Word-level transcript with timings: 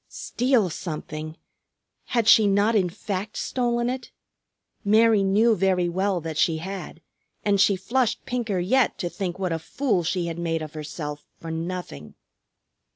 Steal 0.09 0.71
something! 0.71 1.37
Had 2.05 2.27
she 2.27 2.47
not 2.47 2.73
in 2.73 2.89
fact 2.89 3.37
stolen 3.37 3.87
it? 3.87 4.09
Mary 4.83 5.21
knew 5.21 5.55
very 5.55 5.87
well 5.87 6.19
that 6.21 6.39
she 6.39 6.57
had, 6.57 7.01
and 7.45 7.61
she 7.61 7.75
flushed 7.75 8.25
pinker 8.25 8.57
yet 8.57 8.97
to 8.97 9.09
think 9.11 9.37
what 9.37 9.51
a 9.53 9.59
fool 9.59 10.03
she 10.03 10.25
had 10.25 10.39
made 10.39 10.63
of 10.63 10.73
herself 10.73 11.27
for 11.39 11.51
nothing. 11.51 12.15